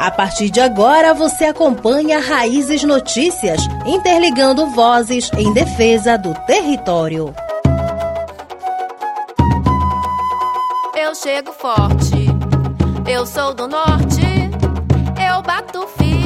A 0.00 0.10
partir 0.10 0.48
de 0.48 0.62
agora, 0.62 1.12
você 1.12 1.44
acompanha 1.44 2.20
Raízes 2.20 2.82
Notícias, 2.84 3.60
interligando 3.84 4.66
vozes 4.68 5.30
em 5.36 5.52
defesa 5.52 6.16
do 6.16 6.32
território. 6.46 7.34
Eu 10.96 11.14
chego 11.14 11.52
forte, 11.52 12.28
eu 13.06 13.26
sou 13.26 13.52
do 13.52 13.68
norte, 13.68 14.22
eu 15.30 15.42
bato 15.42 15.86
firme 15.98 16.19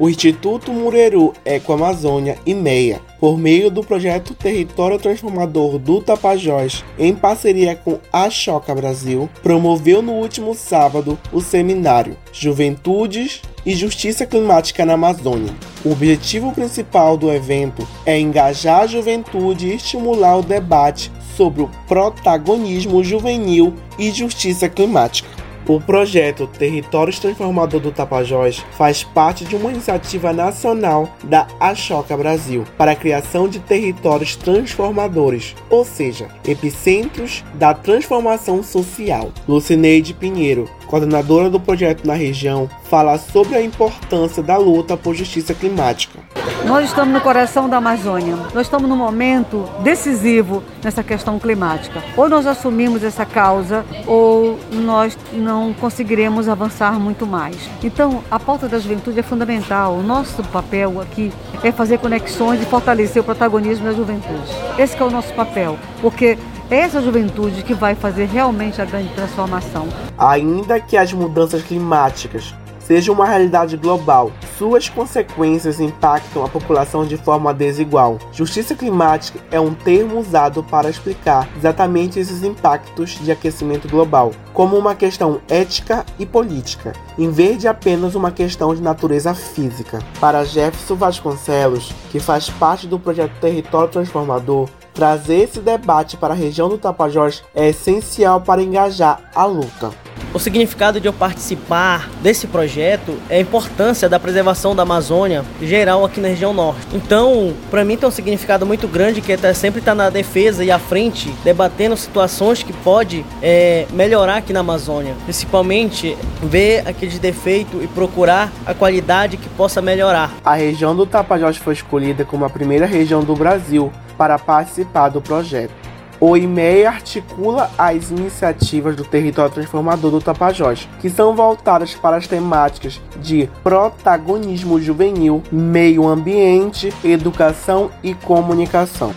O 0.00 0.08
Instituto 0.08 0.72
Mureru 0.72 1.32
Eco 1.44 1.72
Amazônia 1.72 2.38
e 2.46 2.54
Meia 2.54 3.00
por 3.18 3.36
meio 3.36 3.68
do 3.68 3.82
projeto 3.82 4.32
Território 4.32 4.96
Transformador 4.96 5.76
do 5.76 6.00
Tapajós, 6.00 6.84
em 6.96 7.12
parceria 7.12 7.74
com 7.74 7.98
a 8.12 8.30
Choca 8.30 8.72
Brasil, 8.72 9.28
promoveu 9.42 10.00
no 10.00 10.12
último 10.12 10.54
sábado 10.54 11.18
o 11.32 11.40
seminário 11.40 12.16
Juventudes 12.32 13.42
e 13.66 13.74
Justiça 13.74 14.24
Climática 14.24 14.86
na 14.86 14.92
Amazônia. 14.92 15.52
O 15.84 15.90
objetivo 15.90 16.52
principal 16.52 17.16
do 17.16 17.32
evento 17.32 17.86
é 18.06 18.20
engajar 18.20 18.82
a 18.82 18.86
juventude 18.86 19.66
e 19.66 19.74
estimular 19.74 20.36
o 20.36 20.42
debate 20.42 21.10
sobre 21.36 21.62
o 21.62 21.70
protagonismo 21.88 23.02
juvenil 23.02 23.74
e 23.98 24.12
justiça 24.12 24.68
climática. 24.68 25.37
O 25.68 25.78
projeto 25.78 26.46
Territórios 26.46 27.18
Transformador 27.18 27.78
do 27.78 27.92
Tapajós 27.92 28.64
faz 28.72 29.04
parte 29.04 29.44
de 29.44 29.54
uma 29.54 29.70
iniciativa 29.70 30.32
nacional 30.32 31.14
da 31.24 31.46
Achoca 31.60 32.16
Brasil 32.16 32.64
para 32.78 32.92
a 32.92 32.96
criação 32.96 33.46
de 33.46 33.58
territórios 33.58 34.34
transformadores, 34.34 35.54
ou 35.68 35.84
seja, 35.84 36.28
epicentros 36.46 37.44
da 37.52 37.74
transformação 37.74 38.62
social. 38.62 39.30
Lucineide 39.46 40.14
Pinheiro, 40.14 40.70
coordenadora 40.86 41.50
do 41.50 41.60
projeto 41.60 42.06
na 42.06 42.14
região, 42.14 42.66
fala 42.84 43.18
sobre 43.18 43.54
a 43.54 43.62
importância 43.62 44.42
da 44.42 44.56
luta 44.56 44.96
por 44.96 45.14
justiça 45.14 45.52
climática. 45.52 46.18
Nós 46.66 46.84
estamos 46.86 47.14
no 47.14 47.20
coração 47.20 47.68
da 47.68 47.78
Amazônia. 47.78 48.36
Nós 48.54 48.66
estamos 48.66 48.88
num 48.88 48.96
momento 48.96 49.68
decisivo 49.80 50.62
nessa 50.82 51.02
questão 51.02 51.38
climática. 51.38 52.02
Ou 52.16 52.28
nós 52.28 52.46
assumimos 52.46 53.02
essa 53.02 53.24
causa 53.24 53.84
ou 54.06 54.58
nós 54.72 55.16
não 55.32 55.72
conseguiremos 55.72 56.48
avançar 56.48 56.98
muito 56.98 57.26
mais. 57.26 57.56
Então, 57.82 58.22
a 58.30 58.38
pauta 58.38 58.68
da 58.68 58.78
juventude 58.78 59.18
é 59.18 59.22
fundamental. 59.22 59.94
O 59.94 60.02
nosso 60.02 60.42
papel 60.44 61.00
aqui 61.00 61.32
é 61.62 61.72
fazer 61.72 61.98
conexões 61.98 62.60
e 62.60 62.66
fortalecer 62.66 63.22
o 63.22 63.24
protagonismo 63.24 63.84
da 63.86 63.92
juventude. 63.92 64.52
Esse 64.78 64.96
é 64.96 65.04
o 65.04 65.10
nosso 65.10 65.32
papel, 65.34 65.78
porque 66.00 66.36
é 66.70 66.80
essa 66.80 67.00
juventude 67.00 67.62
que 67.62 67.72
vai 67.72 67.94
fazer 67.94 68.26
realmente 68.26 68.82
a 68.82 68.84
grande 68.84 69.08
transformação. 69.14 69.88
Ainda 70.18 70.78
que 70.78 70.96
as 70.96 71.12
mudanças 71.12 71.62
climáticas 71.62 72.54
sejam 72.88 73.14
uma 73.14 73.26
realidade 73.26 73.76
global, 73.76 74.32
suas 74.56 74.88
consequências 74.88 75.78
impactam 75.78 76.42
a 76.42 76.48
população 76.48 77.04
de 77.04 77.18
forma 77.18 77.52
desigual. 77.52 78.18
Justiça 78.32 78.74
climática 78.74 79.38
é 79.50 79.60
um 79.60 79.74
termo 79.74 80.18
usado 80.18 80.64
para 80.64 80.88
explicar 80.88 81.46
exatamente 81.54 82.18
esses 82.18 82.42
impactos 82.42 83.18
de 83.22 83.30
aquecimento 83.30 83.86
global, 83.88 84.32
como 84.54 84.74
uma 84.74 84.94
questão 84.94 85.38
ética 85.50 86.04
e 86.18 86.24
política, 86.24 86.94
em 87.18 87.30
vez 87.30 87.58
de 87.58 87.68
apenas 87.68 88.14
uma 88.14 88.30
questão 88.30 88.74
de 88.74 88.80
natureza 88.80 89.34
física. 89.34 89.98
Para 90.18 90.42
Jefferson 90.42 90.94
Vasconcelos, 90.94 91.92
que 92.10 92.18
faz 92.18 92.48
parte 92.48 92.86
do 92.86 92.98
projeto 92.98 93.38
Território 93.38 93.92
Transformador, 93.92 94.66
Trazer 94.98 95.44
esse 95.44 95.60
debate 95.60 96.16
para 96.16 96.34
a 96.34 96.36
região 96.36 96.68
do 96.68 96.76
Tapajós 96.76 97.44
é 97.54 97.68
essencial 97.68 98.40
para 98.40 98.60
engajar 98.60 99.20
a 99.32 99.44
luta. 99.44 99.92
O 100.34 100.40
significado 100.40 101.00
de 101.00 101.06
eu 101.06 101.12
participar 101.12 102.10
desse 102.20 102.48
projeto 102.48 103.16
é 103.30 103.36
a 103.36 103.40
importância 103.40 104.08
da 104.08 104.18
preservação 104.18 104.74
da 104.74 104.82
Amazônia 104.82 105.44
geral 105.62 106.04
aqui 106.04 106.20
na 106.20 106.26
região 106.26 106.52
norte. 106.52 106.80
Então, 106.92 107.54
para 107.70 107.84
mim 107.84 107.96
tem 107.96 108.08
um 108.08 108.10
significado 108.10 108.66
muito 108.66 108.88
grande 108.88 109.20
que 109.20 109.32
é 109.32 109.54
sempre 109.54 109.78
estar 109.78 109.94
na 109.94 110.10
defesa 110.10 110.64
e 110.64 110.70
à 110.72 110.80
frente, 110.80 111.32
debatendo 111.44 111.96
situações 111.96 112.64
que 112.64 112.72
pode 112.72 113.24
é, 113.40 113.86
melhorar 113.92 114.38
aqui 114.38 114.52
na 114.52 114.60
Amazônia. 114.60 115.14
Principalmente 115.22 116.18
ver 116.42 116.82
aqueles 116.88 117.20
defeitos 117.20 117.84
e 117.84 117.86
procurar 117.86 118.50
a 118.66 118.74
qualidade 118.74 119.36
que 119.36 119.48
possa 119.50 119.80
melhorar. 119.80 120.32
A 120.44 120.54
região 120.54 120.96
do 120.96 121.06
Tapajós 121.06 121.56
foi 121.56 121.74
escolhida 121.74 122.24
como 122.24 122.44
a 122.44 122.50
primeira 122.50 122.84
região 122.84 123.22
do 123.22 123.36
Brasil 123.36 123.92
para 124.18 124.38
participar 124.38 125.08
do 125.08 125.22
projeto. 125.22 125.72
O 126.20 126.36
IMEI 126.36 126.84
articula 126.84 127.70
as 127.78 128.10
iniciativas 128.10 128.96
do 128.96 129.04
Território 129.04 129.54
Transformador 129.54 130.10
do 130.10 130.20
Tapajós, 130.20 130.88
que 131.00 131.08
são 131.08 131.34
voltadas 131.36 131.94
para 131.94 132.16
as 132.16 132.26
temáticas 132.26 133.00
de 133.20 133.48
protagonismo 133.62 134.80
juvenil, 134.80 135.42
meio 135.52 136.08
ambiente, 136.08 136.92
educação 137.04 137.90
e 138.02 138.14
comunicação. 138.14 139.14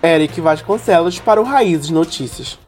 Eric 0.00 0.40
Vasconcelos 0.40 1.18
para 1.18 1.40
o 1.40 1.44
Raízes 1.44 1.90
Notícias. 1.90 2.63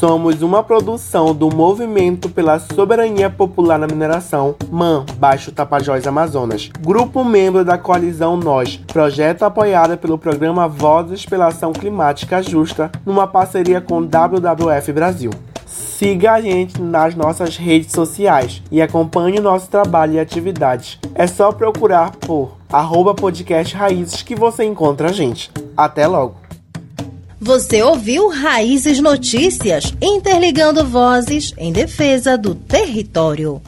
Somos 0.00 0.40
uma 0.40 0.62
produção 0.62 1.34
do 1.34 1.54
Movimento 1.54 2.30
pela 2.30 2.58
Soberania 2.58 3.28
Popular 3.28 3.78
na 3.78 3.86
Mineração, 3.86 4.54
MAN, 4.70 5.04
Baixo 5.18 5.52
Tapajós 5.52 6.06
Amazonas. 6.06 6.70
Grupo 6.80 7.22
membro 7.22 7.66
da 7.66 7.76
coalizão 7.76 8.34
Nós, 8.34 8.78
projeto 8.78 9.42
apoiado 9.42 9.98
pelo 9.98 10.16
programa 10.16 10.66
Vozes 10.66 11.26
pela 11.26 11.48
Ação 11.48 11.74
Climática 11.74 12.42
Justa, 12.42 12.90
numa 13.04 13.26
parceria 13.26 13.78
com 13.78 14.00
WWF 14.00 14.90
Brasil. 14.90 15.32
Siga 15.66 16.32
a 16.32 16.40
gente 16.40 16.80
nas 16.80 17.14
nossas 17.14 17.58
redes 17.58 17.92
sociais 17.92 18.62
e 18.72 18.80
acompanhe 18.80 19.38
nosso 19.38 19.68
trabalho 19.68 20.14
e 20.14 20.18
atividades. 20.18 20.98
É 21.14 21.26
só 21.26 21.52
procurar 21.52 22.12
por 22.12 22.56
arroba 22.72 23.14
podcast 23.14 23.76
Raízes 23.76 24.22
que 24.22 24.34
você 24.34 24.64
encontra 24.64 25.10
a 25.10 25.12
gente. 25.12 25.50
Até 25.76 26.06
logo! 26.06 26.39
Você 27.42 27.82
ouviu 27.82 28.28
Raízes 28.28 29.00
Notícias, 29.00 29.94
interligando 29.98 30.84
vozes 30.84 31.54
em 31.56 31.72
defesa 31.72 32.36
do 32.36 32.54
território. 32.54 33.62